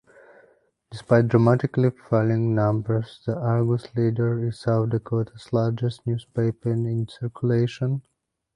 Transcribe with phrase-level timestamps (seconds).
[0.89, 8.01] Despite dramatically falling numbers, the "Argus Leader" is South Dakota's largest newspaper in circulation.